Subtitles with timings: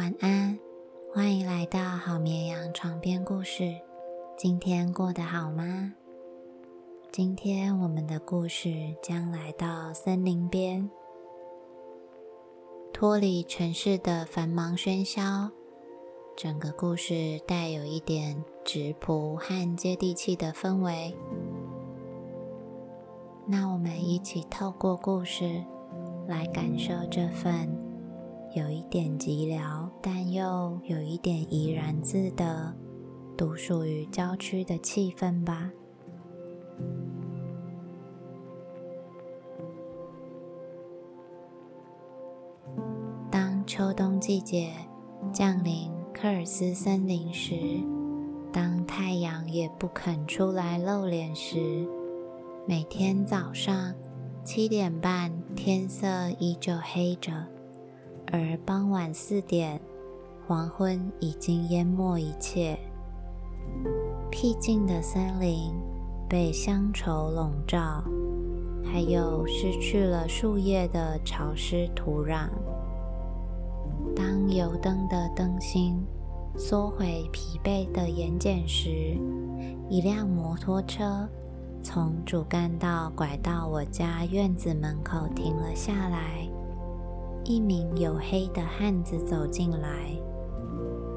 [0.00, 0.58] 晚安，
[1.12, 3.78] 欢迎来到好绵羊床边故事。
[4.34, 5.92] 今天过得好吗？
[7.12, 8.70] 今天我们的故事
[9.02, 10.90] 将来到森林边，
[12.94, 15.50] 脱离城市的繁忙喧嚣。
[16.34, 21.14] 整个故事带有一点质朴和接地气的氛围。
[23.46, 25.62] 那我们一起透过故事
[26.26, 27.79] 来感受这份。
[28.52, 32.74] 有一点寂寥，但又有一点怡然自得，
[33.36, 35.70] 独属于郊区的气氛吧。
[43.30, 44.72] 当秋冬季节
[45.32, 47.54] 降临科尔斯森林时，
[48.52, 51.86] 当太阳也不肯出来露脸时，
[52.66, 53.94] 每天早上
[54.42, 57.46] 七点半，天色依旧黑着。
[58.32, 59.80] 而傍晚四点，
[60.46, 62.78] 黄昏已经淹没一切。
[64.30, 65.72] 僻静的森林
[66.28, 68.04] 被乡愁笼罩，
[68.84, 72.48] 还有失去了树叶的潮湿土壤。
[74.14, 76.00] 当油灯的灯芯
[76.56, 79.18] 缩回疲惫的眼睑时，
[79.88, 81.28] 一辆摩托车
[81.82, 86.48] 从主干道拐到我家院子门口停了下来。
[87.50, 89.88] 一名黝黑的汉子走进来。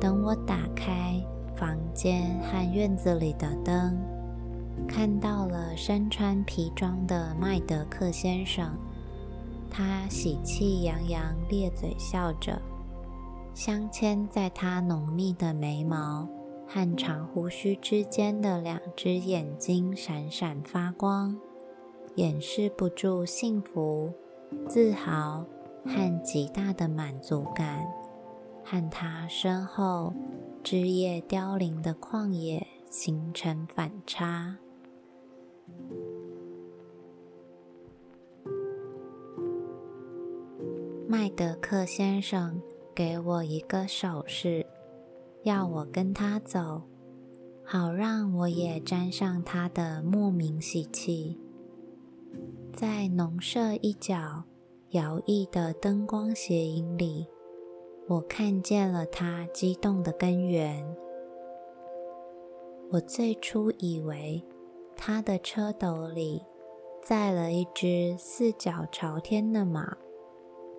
[0.01, 1.23] 等我打开
[1.55, 3.95] 房间和院子里的灯，
[4.87, 8.75] 看到了身穿皮装的麦德克先生。
[9.69, 12.59] 他喜气洋洋，咧嘴笑着，
[13.53, 16.27] 镶嵌在他浓密的眉毛
[16.67, 21.37] 和长胡须之间的两只眼睛闪闪发光，
[22.15, 24.11] 掩饰不住幸福、
[24.67, 25.45] 自豪。
[25.85, 27.85] 和极大的满足感，
[28.63, 30.13] 和他身后
[30.63, 34.57] 枝叶凋零的旷野形成反差。
[41.07, 42.61] 麦德克先生
[42.95, 44.65] 给我一个手势，
[45.43, 46.83] 要我跟他走，
[47.63, 51.37] 好让我也沾上他的莫名喜气，
[52.73, 54.45] 在农舍一角。
[54.93, 57.25] 摇曳的灯光斜影里，
[58.07, 60.85] 我看见了它激动的根源。
[62.91, 64.43] 我最初以为
[64.95, 66.43] 他的车斗里
[67.01, 69.97] 载了一只四脚朝天的马，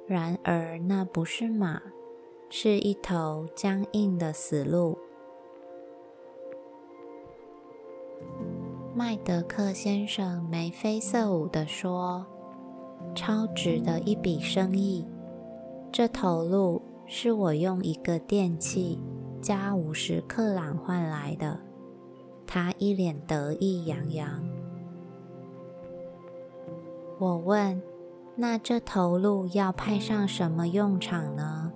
[0.06, 1.82] 然而那不是马，
[2.48, 4.96] 是一头僵硬的死鹿。
[8.94, 12.24] 麦德克先生眉飞色舞地说。
[13.14, 15.06] 超值的一笔生意，
[15.92, 19.00] 这头鹿是我用一个电器
[19.40, 21.58] 加五十克朗换来的。
[22.46, 24.42] 他一脸得意洋洋。
[27.18, 27.80] 我问
[28.36, 31.72] ：“那这头鹿要派上什么用场呢？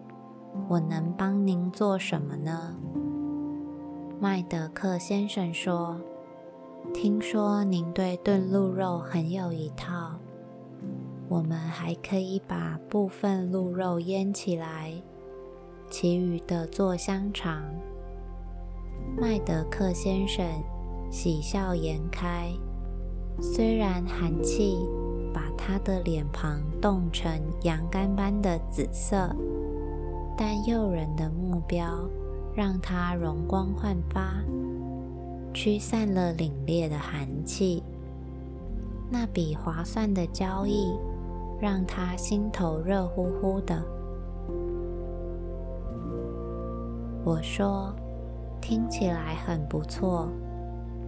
[0.68, 2.76] 我能帮您做什么呢？”
[4.20, 6.00] 麦德克先生说
[6.92, 10.18] ：“听说您对炖鹿肉很有一套。”
[11.28, 14.94] 我们还可以把部分鹿肉腌起来，
[15.90, 17.62] 其余的做香肠。
[19.14, 20.42] 麦德克先生
[21.10, 22.50] 喜笑颜开，
[23.42, 24.78] 虽然寒气
[25.34, 27.30] 把他的脸庞冻成
[27.62, 29.28] 羊肝般的紫色，
[30.34, 32.08] 但诱人的目标
[32.54, 34.42] 让他容光焕发，
[35.52, 37.82] 驱散了凛冽的寒气。
[39.10, 40.96] 那笔划算的交易。
[41.60, 43.82] 让他心头热乎乎的。
[47.24, 47.94] 我说
[48.62, 50.28] ：“听起来很不错，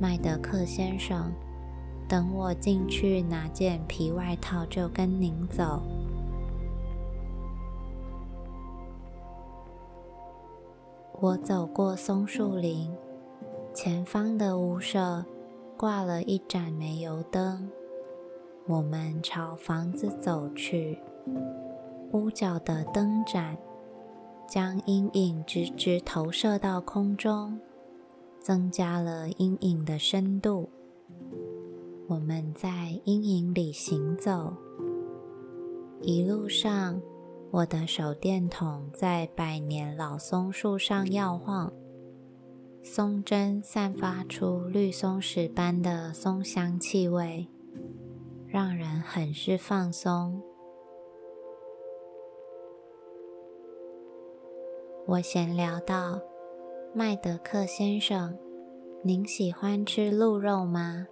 [0.01, 1.33] 麦德克先生。
[2.09, 5.81] 等我进去拿件皮外套，就跟您走。”
[11.21, 12.91] 我走过松树林，
[13.73, 15.25] 前方的屋舍
[15.77, 17.71] 挂了一盏煤油灯。
[18.71, 20.97] 我们朝房子走去，
[22.13, 23.59] 屋角的灯盏
[24.49, 27.59] 将阴影直直投射到空中，
[28.39, 30.71] 增加了阴影的深度。
[32.07, 34.55] 我们在阴影里行走，
[36.01, 37.03] 一路上，
[37.51, 41.73] 我的手电筒在百年老松树上摇晃，
[42.85, 47.49] 松针散发出绿松石般的松香气味。
[48.53, 50.43] 让人很是放松。
[55.07, 56.21] 我闲聊道
[56.93, 58.37] ：“麦德克先生，
[59.03, 61.07] 您喜欢吃鹿肉吗？”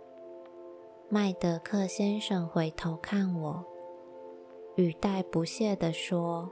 [1.09, 3.65] 麦德克先生回头看我，
[4.75, 6.51] 语带不屑地说：“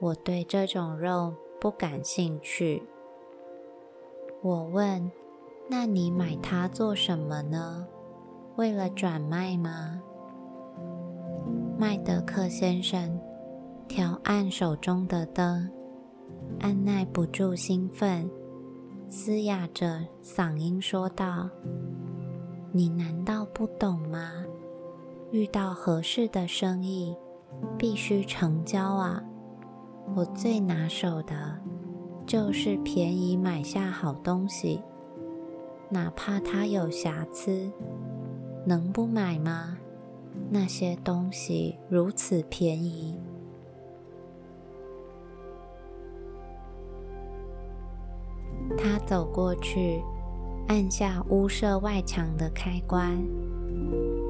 [0.00, 2.82] 我对这种肉不感兴趣。”
[4.42, 5.12] 我问
[5.70, 7.86] ：“那你买它做什么呢？
[8.56, 10.00] 为了转卖吗？”
[11.78, 13.20] 麦德克先生
[13.86, 15.70] 调暗手中的灯，
[16.60, 18.28] 按耐不住兴奋，
[19.08, 21.48] 嘶哑着嗓音说道
[22.72, 24.32] ：“你难道不懂吗？
[25.30, 27.14] 遇到合适的生意，
[27.78, 29.22] 必须成交啊！
[30.14, 31.58] 我最拿手的。”
[32.26, 34.82] 就是便宜买下好东西，
[35.88, 37.70] 哪怕它有瑕疵，
[38.66, 39.78] 能不买吗？
[40.50, 43.16] 那些东西如此便宜。
[48.76, 50.02] 他走过去，
[50.66, 53.16] 按下屋舍外墙的开关，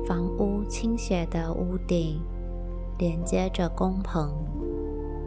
[0.06, 2.20] 房屋倾斜的屋顶
[2.98, 4.30] 连接着工棚，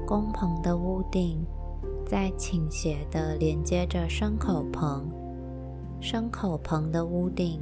[0.06, 1.44] 工棚的屋顶。
[2.06, 5.08] 在倾斜的连接着牲口棚，
[6.02, 7.62] 牲口棚的屋顶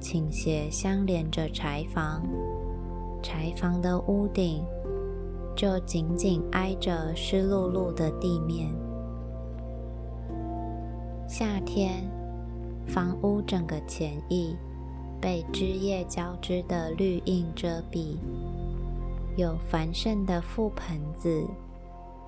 [0.00, 2.22] 倾斜相连着柴房，
[3.22, 4.64] 柴房的屋顶
[5.56, 8.70] 就紧紧挨着湿漉漉的地面。
[11.28, 12.04] 夏天，
[12.86, 14.56] 房屋整个前翼
[15.20, 18.16] 被枝叶交织的绿荫遮蔽，
[19.36, 21.46] 有繁盛的覆盆子、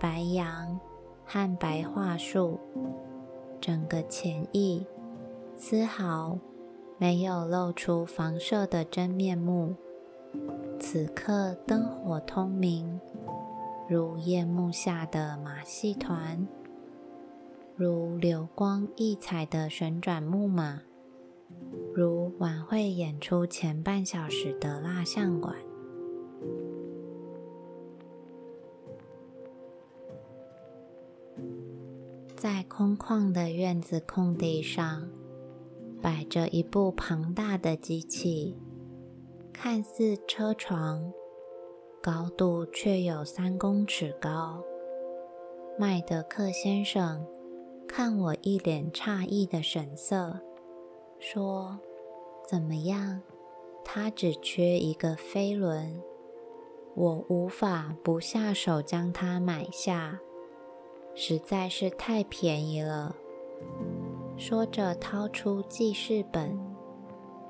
[0.01, 0.79] 白杨。
[1.29, 2.57] 和白桦树，
[3.61, 4.87] 整个前翼
[5.57, 6.39] 丝毫
[6.99, 9.75] 没有露出房舍的真面目。
[10.79, 13.01] 此刻灯火通明，
[13.89, 16.47] 如夜幕下的马戏团，
[17.75, 20.83] 如流光溢彩的旋转木马，
[21.95, 25.55] 如晚会演出前半小时的蜡像馆。
[32.37, 35.09] 在空旷的院子空地上，
[36.03, 38.57] 摆着一部庞大的机器，
[39.53, 41.13] 看似车床，
[42.03, 44.63] 高度却有三公尺高。
[45.79, 47.27] 麦德克先生
[47.89, 50.41] 看我一脸诧异的神色，
[51.19, 51.79] 说
[52.49, 53.21] ：“怎么样？
[53.85, 56.03] 它只缺一个飞轮，
[56.95, 60.21] 我无法不下手将它买下。”
[61.19, 63.17] 实在是太便宜了。
[64.39, 66.59] 说着，掏出记事本，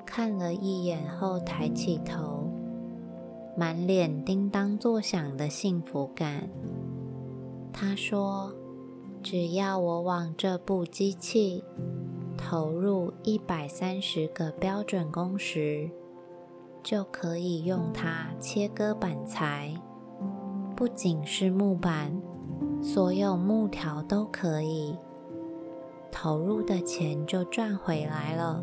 [0.07, 2.49] 看了一眼后抬起头，
[3.57, 6.49] 满脸叮当作响的幸福感。
[7.73, 8.53] 他说
[9.21, 11.63] ：“只要我往这部机器
[12.39, 15.91] 投入一百三十个标准工时，
[16.85, 19.75] 就可以用它切割板材，
[20.77, 22.17] 不仅是木板。”
[22.81, 24.97] 所有木条都可以，
[26.11, 28.63] 投入的钱就赚回来了。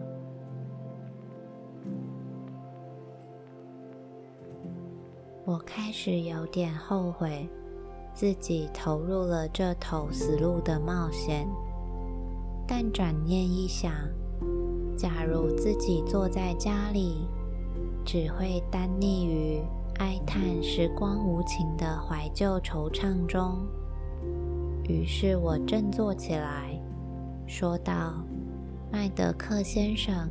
[5.46, 7.50] 我开始有点后悔
[8.14, 11.48] 自己投入了这头死路的冒险，
[12.66, 13.92] 但转念一想，
[14.98, 17.28] 假如自己坐在家里，
[18.06, 19.62] 只会单溺于
[20.00, 23.68] 哀叹时光无情的怀旧惆怅中。
[24.88, 26.73] 于是我振作起来，
[27.46, 28.14] 说道
[28.92, 30.30] ：“麦德克先生，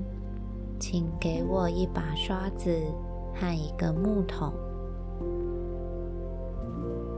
[0.78, 2.82] 请给我一把刷子
[3.34, 4.52] 和一个木桶。”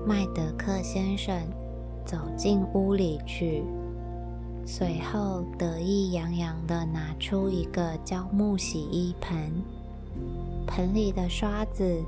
[0.07, 1.35] 麦德克先生
[2.05, 3.65] 走进屋里去，
[4.67, 9.51] 随后得意洋洋地拿出一个胶木洗衣盆，
[10.67, 12.03] 盆里的刷子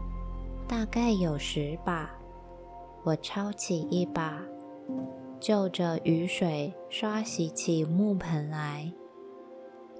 [0.68, 2.10] 大概有十把。
[3.02, 4.42] 我抄起一把。
[5.38, 8.92] 就着雨水刷洗起木盆来，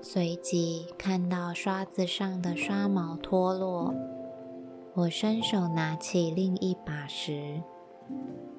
[0.01, 3.95] 随即看到刷子上的刷毛脱落。
[4.95, 7.63] 我伸手拿起另一把时，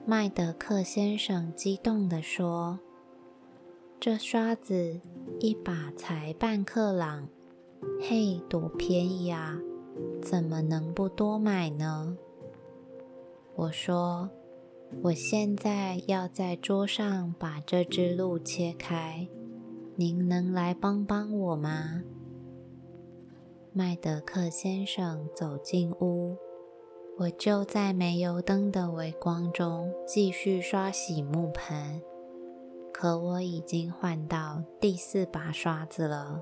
[0.05, 2.79] 麦德克先生激动地说
[3.99, 5.01] ：“这刷子
[5.39, 7.27] 一把才半克朗，
[7.99, 9.57] 嘿，多便宜啊！
[10.21, 12.15] 怎么能不多买呢？”
[13.57, 14.29] 我说。
[15.03, 19.27] 我现在要在桌上把这只鹿切开，
[19.95, 22.03] 您能来帮帮我吗？
[23.73, 26.35] 麦德克先生走进屋，
[27.19, 32.01] 我就在煤油灯的微光中继续刷洗木盆，
[32.91, 36.41] 可我已经换到第四把刷子了。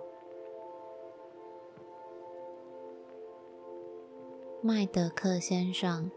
[4.61, 6.09] 麦德克先生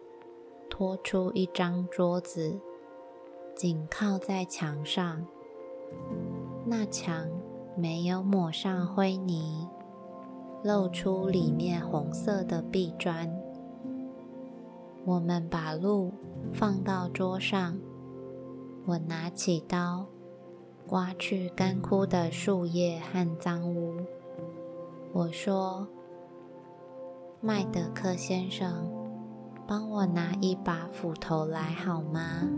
[0.71, 2.59] 拖出一张桌子，
[3.55, 5.27] 紧靠在墙上。
[6.65, 7.29] 那墙
[7.77, 9.69] 没有抹上灰泥，
[10.63, 13.31] 露出里面红色的壁砖。
[15.05, 16.13] 我们把鹿
[16.53, 17.79] 放到桌上，
[18.85, 20.07] 我拿起刀，
[20.87, 23.97] 刮去干枯的树叶和脏污。
[25.13, 25.89] 我说
[27.41, 28.91] ：“麦德克先生，
[29.69, 32.49] 帮我拿一把斧头来好吗？”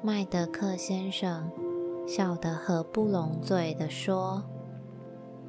[0.00, 1.50] 麦德克先生
[2.06, 4.42] 笑得合不拢嘴的说：“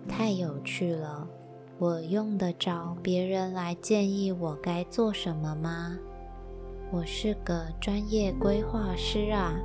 [0.10, 1.30] 太有趣了。”
[1.78, 5.98] 我用得着别人来建议我该做什么吗？
[6.90, 9.56] 我是个专业规划师啊。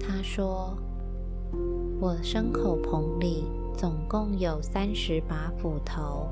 [0.00, 0.76] 他说
[2.02, 3.44] ：“我牲口棚里
[3.76, 6.26] 总共有三十把斧头，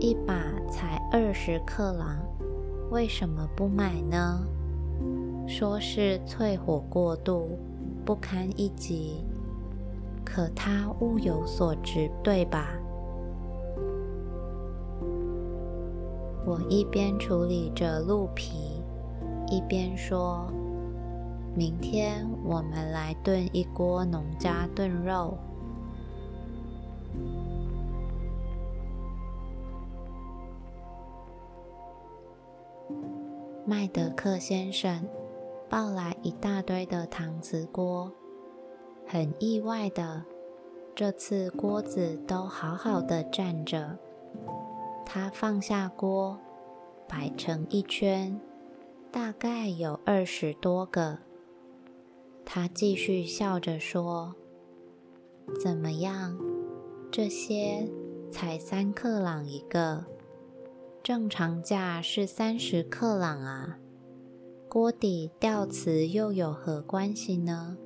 [0.00, 0.34] 一把
[0.70, 2.18] 才二十克朗，
[2.90, 4.46] 为什么不买呢？
[5.46, 7.58] 说是淬火过度，
[8.04, 9.24] 不堪一击，
[10.24, 12.68] 可它物有所值，对吧？”
[16.46, 18.82] 我一边处理着鹿皮，
[19.48, 20.46] 一边说
[21.56, 25.38] ：“明天我们来炖一锅农家炖肉。”
[33.66, 35.08] 麦德克先生
[35.70, 38.12] 抱来一大堆的搪瓷锅，
[39.06, 40.22] 很意外的，
[40.94, 43.98] 这次锅子都好好的站着。
[45.06, 46.38] 他放下锅，
[47.08, 48.38] 摆成一圈，
[49.10, 51.18] 大概有二十多个。
[52.44, 54.34] 他继续笑着说
[55.62, 56.38] ：“怎么样？
[57.10, 57.88] 这些
[58.30, 60.04] 才三克朗一个，
[61.04, 63.78] 正常价是三十克朗啊！
[64.70, 67.76] 锅底吊瓷又有何关系呢？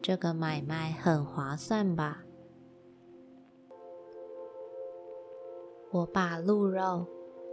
[0.00, 2.24] 这个买卖很划算吧？”
[5.92, 7.06] 我把鹿肉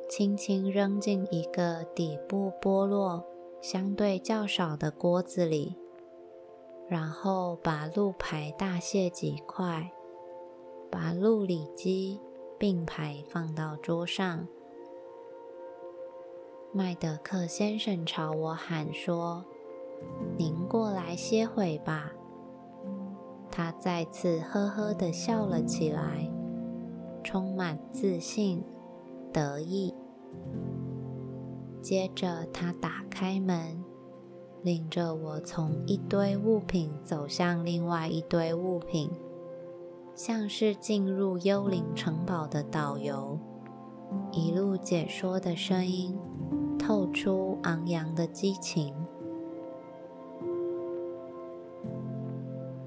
[0.10, 3.26] 轻轻扔进一个底部剥落
[3.62, 5.76] 相对较少的锅子里，
[6.88, 9.92] 然后把鹿排大卸几块，
[10.90, 12.22] 把鹿里脊
[12.64, 14.48] 并排放到桌上。
[16.72, 19.44] 麦德克先生朝我喊说
[20.40, 22.14] ：“您过来歇会吧。”
[23.52, 26.32] 他再次呵呵地笑了起来。
[27.22, 28.64] 充满自信、
[29.34, 29.94] 得意。
[31.82, 33.84] 接着，他打开门，
[34.62, 39.10] 领着我从一堆物品走向另外一堆物品，
[40.16, 43.40] 像是进入幽灵城堡的导游。
[44.32, 46.18] 一路解说的声音
[46.78, 48.94] 透出昂扬的激情。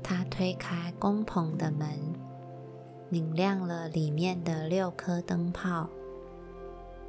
[0.03, 1.89] 他推开工棚的门。
[3.09, 5.89] 明亮了里面的六颗灯泡，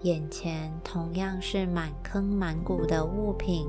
[0.03, 3.67] 眼前同样是满坑满谷的物品，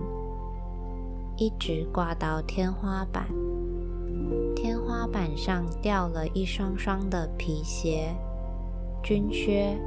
[1.38, 3.26] 一直挂到天花板。
[5.12, 8.14] 板上掉了一双双的皮鞋、
[9.02, 9.78] 军靴。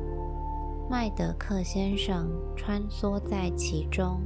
[0.90, 4.20] 麦德克先生穿梭在其中，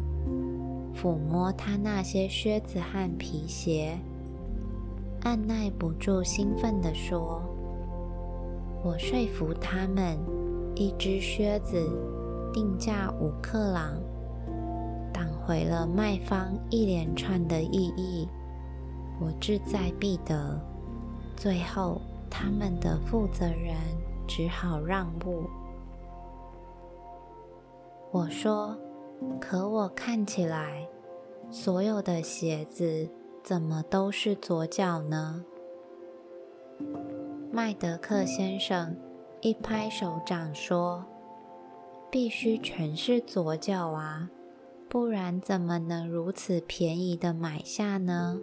[0.95, 3.99] 抚摸他那些靴子和皮鞋，
[5.21, 7.41] 按耐不住兴奋地说。
[8.83, 10.17] 我说服他们，
[10.75, 11.87] 一只靴子
[12.53, 13.99] 定价五克朗，
[15.13, 18.27] 挡回了卖方一连串的异议。
[19.19, 20.59] 我志在必得，
[21.35, 23.75] 最后他们的负责人
[24.27, 25.43] 只好让步。
[28.11, 28.75] 我说
[29.39, 30.87] ：“可我看起来，
[31.51, 33.09] 所有的鞋子
[33.43, 35.43] 怎么都是左脚呢？”
[37.51, 38.95] 麦德克先生
[39.41, 41.05] 一拍手掌说
[42.09, 44.29] ：“必须全是左脚啊，
[44.89, 48.39] 不然怎么能如此便宜的买下呢？”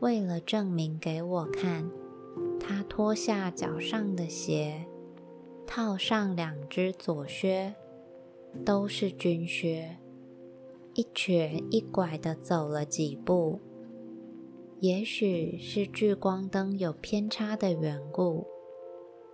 [0.00, 1.90] 为了证明给我看，
[2.60, 4.86] 他脱下脚上的鞋，
[5.66, 7.74] 套上两只左靴，
[8.64, 9.96] 都是军靴，
[10.94, 13.58] 一瘸一拐的走了几步。
[14.80, 18.46] 也许是聚光灯有偏差的缘故，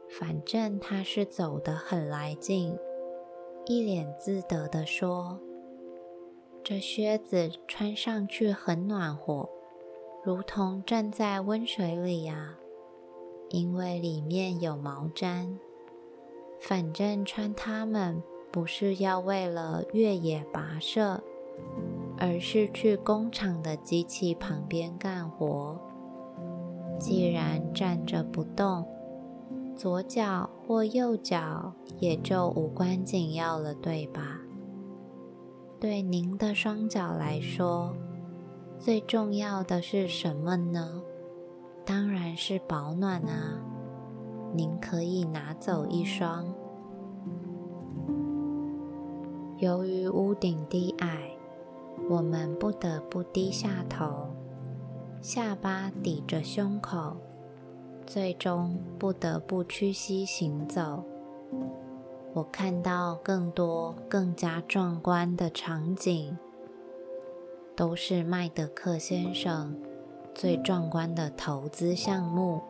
[0.09, 2.79] 反正他是走得很来劲，
[3.67, 5.41] 一脸自得的说
[6.63, 9.49] ：“这靴子穿上去很暖和，
[10.25, 12.55] 如同站在温水里呀，
[13.51, 15.59] 因为里面有毛毡。
[16.61, 21.21] 反正穿它们不是要为了越野跋涉，
[22.19, 25.81] 而是去工厂的机器旁边干活。
[27.01, 28.87] 既然站着不动。”
[29.75, 34.39] 左脚或右脚也就无关紧要了，对吧？
[35.81, 37.97] 对您的双脚来说，
[38.85, 41.01] 最重要的是什么呢？
[41.85, 43.63] 当然是保暖啊！
[44.53, 46.53] 您可以拿走一双。
[49.59, 51.31] 由于屋顶低矮，
[52.11, 54.27] 我们不得不低下头，
[55.21, 57.17] 下巴抵着胸口。
[58.05, 61.05] 最终不得不屈膝行走。
[62.35, 66.37] 我看到更多更加壮观的场景，
[67.75, 69.77] 都是麦德克先生
[70.35, 72.61] 最壮观的投资项目，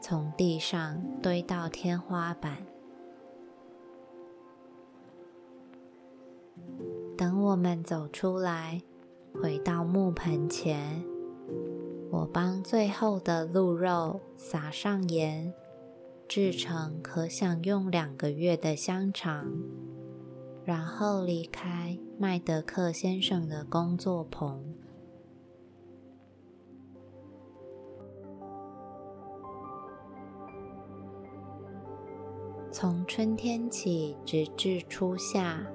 [0.00, 2.58] 从地上堆到天花板。
[7.16, 8.82] 等我们走出来，
[9.40, 11.04] 回到木盆前。
[12.10, 15.54] 我帮最后的鹿肉撒上盐，
[16.28, 19.50] 制成可享用两个月的香肠，
[20.64, 24.62] 然后离开麦德克先生的工作棚。
[32.70, 35.66] 从春天起，直至初夏，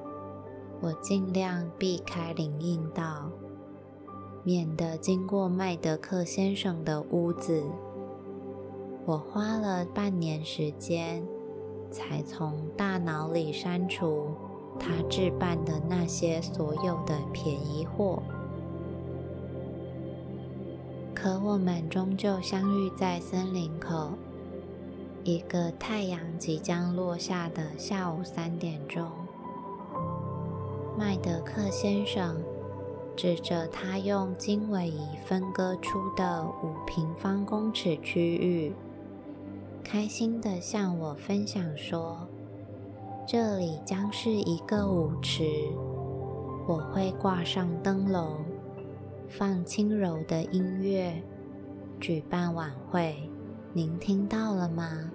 [0.79, 3.29] 我尽量避开林荫道。
[4.45, 7.61] 免得经过麦德克先生的屋子，
[9.05, 11.21] 我花了半年时间，
[11.91, 14.29] 才从大脑里删除
[14.79, 18.21] 他置办的那些所有的便宜货。
[21.13, 24.11] 可我们终究相遇在森林口，
[25.23, 29.09] 一个太阳即将落下的下午三点钟。
[30.97, 32.37] 麦德克先生。
[33.17, 38.75] 指着他用经纬仪分割出的五平方公尺区域，
[39.83, 42.27] 开心地向我分享说
[43.29, 45.43] ：“这里将是一个舞池，
[46.65, 48.37] 我会挂上灯笼，
[49.27, 51.21] 放轻柔的音乐，
[51.99, 53.17] 举办晚会。
[53.73, 55.11] 您听到了吗？”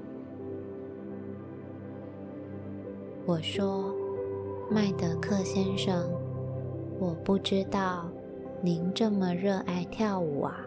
[3.24, 3.94] 我说
[4.70, 6.10] ：“麦德克先生。”
[7.00, 8.10] 我不知道
[8.60, 10.60] 您这么热爱跳舞啊，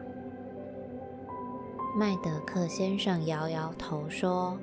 [1.96, 4.58] 麦德克先生摇摇头说：“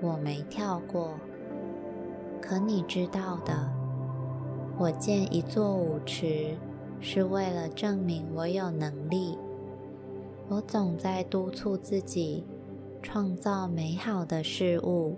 [0.00, 1.10] 我没跳过。
[2.46, 3.72] 可你知道的，
[4.76, 6.54] 我建一座舞池
[7.00, 9.38] 是为了证明我有能力。
[10.50, 12.44] 我总在督促自己
[13.00, 15.16] 创造美好的事物，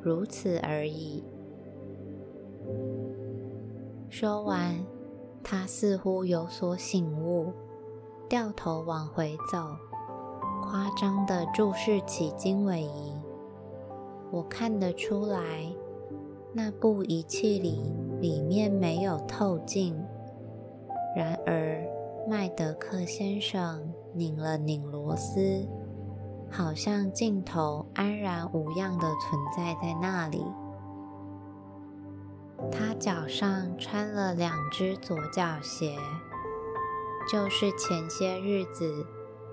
[0.00, 1.22] 如此而已。”
[4.08, 4.82] 说完，
[5.42, 7.52] 他似乎有所醒悟，
[8.26, 9.76] 掉头往回走，
[10.62, 13.12] 夸张地注视起经纬仪。
[14.30, 15.70] 我看得出来，
[16.56, 17.82] 那部仪器里
[18.20, 20.00] 里面没有透镜。
[21.16, 21.84] 然而，
[22.28, 25.66] 麦德克先生拧了拧螺丝，
[26.48, 30.44] 好像镜头安然无恙地存在在那里。
[32.70, 35.96] 他脚上穿了两只左脚鞋，
[37.30, 39.04] 就是前些日子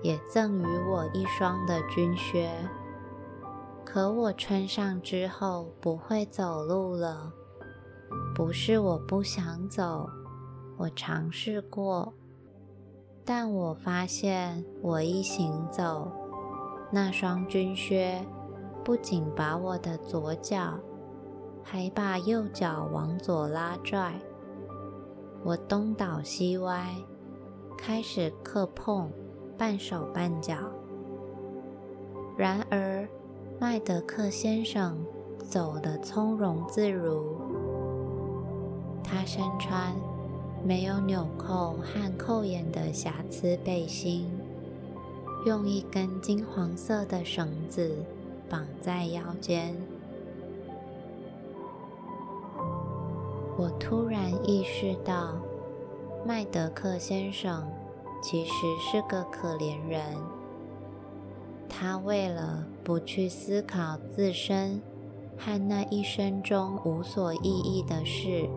[0.04, 2.48] 也赠予我一双的军靴。
[3.92, 7.30] 可我穿上之后不会走路了，
[8.34, 10.08] 不是我不想走，
[10.78, 12.10] 我尝试过，
[13.22, 16.10] 但我发现我一行走，
[16.90, 18.24] 那双军靴
[18.82, 20.80] 不仅把我的左脚。
[21.62, 24.18] 还把右脚往左拉拽，
[25.44, 26.96] 我东倒西歪，
[27.76, 29.12] 开始磕碰，
[29.58, 30.56] 半手半脚。
[32.38, 33.06] 然而，
[33.60, 34.98] 麦德克先生
[35.38, 37.36] 走得从容自如。
[39.02, 39.94] 他身穿
[40.64, 44.28] 没有纽扣和扣眼的瑕疵背心，
[45.46, 48.04] 用一根金黄色的绳子
[48.48, 49.76] 绑在腰间。
[53.56, 55.34] 我突然意识到，
[56.26, 57.68] 麦德克先生
[58.22, 60.02] 其实是个可怜人。
[61.68, 64.82] 他为了不去思考自身
[65.38, 68.48] 和那一生中无所意义的事，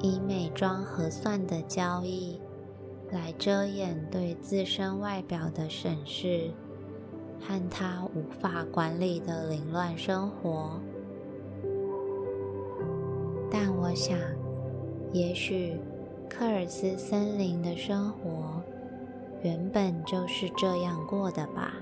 [0.00, 2.40] 以美妆核算的交易
[3.10, 6.50] 来遮掩对自身外表的审视
[7.40, 10.80] 和他无法管理的凌乱生活。
[13.50, 14.18] 但我想，
[15.12, 15.78] 也许
[16.28, 18.62] 科尔斯森林的生活
[19.42, 21.74] 原本就是这样过的吧。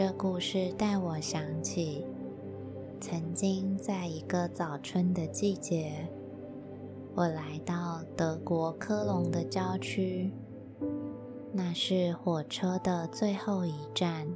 [0.00, 2.06] 这故事带我想起，
[3.02, 6.08] 曾经在一个早春的季节，
[7.14, 10.32] 我来到德国科隆的郊区，
[11.52, 14.26] 那是火车的最后一站。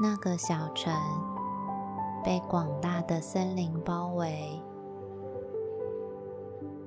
[0.00, 0.90] 那个小城
[2.24, 4.58] 被广大的森林包围。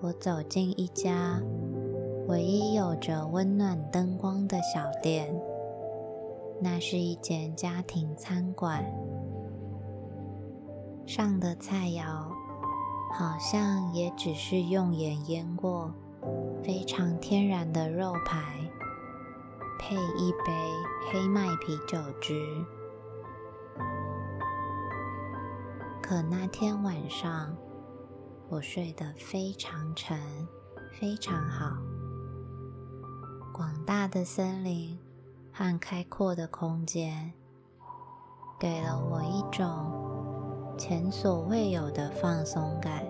[0.02, 1.40] 我走进一家
[2.28, 5.40] 唯一有着温暖灯光的小店。
[6.62, 8.84] 那是一间家庭餐馆，
[11.08, 12.04] 上的菜肴
[13.14, 15.94] 好像也只是用盐腌过，
[16.62, 18.70] 非常天然的肉排，
[19.80, 20.52] 配一杯
[21.10, 22.34] 黑麦啤酒汁。
[26.02, 27.56] 可那天晚上，
[28.50, 30.20] 我睡得非常沉，
[31.00, 31.78] 非常好。
[33.54, 35.00] 广大的森林。
[35.60, 37.34] 和开阔的空间，
[38.58, 39.68] 给了我一种
[40.78, 43.04] 前所未有的放松感，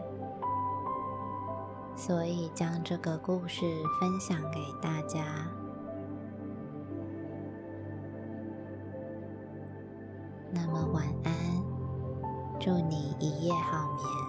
[1.96, 3.68] 所以将这个故事
[4.00, 5.24] 分享给大家。
[10.52, 11.32] 那么晚安，
[12.60, 14.29] 祝你一夜好眠。